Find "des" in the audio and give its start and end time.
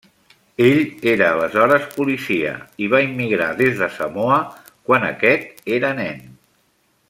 3.61-3.77